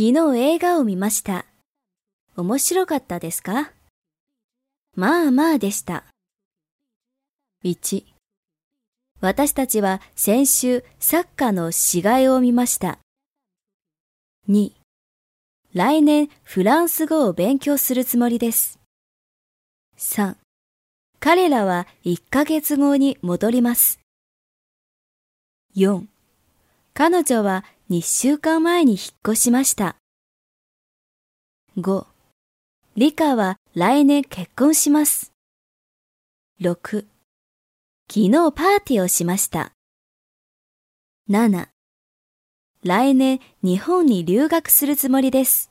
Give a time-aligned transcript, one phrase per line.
[0.00, 1.44] 昨日映画を見ました。
[2.34, 3.70] 面白かったですか？
[4.96, 6.04] まあまあでした。
[7.64, 8.04] 1
[9.20, 12.98] 私たちは先週サッカーの試合を見ました。
[14.48, 14.72] 2
[15.74, 18.78] 来年フランス語を勉強するつもりです。
[19.98, 20.36] 3
[21.18, 24.00] 彼らは1ヶ月後に戻ります。
[25.76, 26.06] 4
[27.02, 29.96] 彼女は2週間前に引っ越しました。
[31.78, 32.04] 5
[32.94, 35.32] 理科は来年結婚します。
[36.60, 37.06] 6
[38.06, 39.72] 昨日パーティーをしました。
[41.30, 41.68] 7
[42.84, 45.69] 来年日本に留学するつもりです。